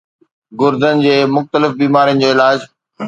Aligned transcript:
گردئن 0.61 1.03
جي 1.03 1.13
مختلف 1.35 1.71
بيمارين 1.83 2.25
جو 2.25 2.31
علاج 2.37 2.59